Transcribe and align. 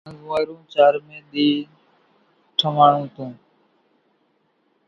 انزوئارو 0.09 0.55
چارمي 0.71 1.19
ۮي 1.31 1.47
ٺۿاڻون 2.57 3.03
تون 3.15 3.31